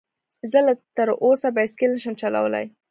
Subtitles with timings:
[0.51, 2.65] زه لا تر اوسه بايسکل نشم چلولی